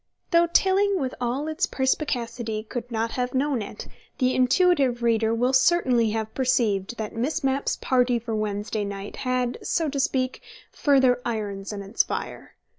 Though 0.31 0.47
Tilling 0.47 0.99
with 0.99 1.13
all 1.21 1.47
its 1.47 1.67
perspicacity 1.67 2.63
could 2.63 2.91
not 2.91 3.11
have 3.11 3.35
known 3.35 3.61
it, 3.61 3.87
the 4.17 4.33
intuitive 4.33 5.03
reader 5.03 5.31
will 5.31 5.53
certainly 5.53 6.09
have 6.09 6.33
perceived 6.33 6.97
that 6.97 7.13
Miss 7.15 7.43
Mapp's 7.43 7.75
party 7.75 8.17
for 8.17 8.35
Wednesday 8.35 8.83
night 8.83 9.17
had, 9.17 9.59
so 9.61 9.89
to 9.89 9.99
speak, 9.99 10.41
further 10.71 11.21
irons 11.23 11.71
in 11.71 11.83
its 11.83 12.01
fire. 12.01 12.55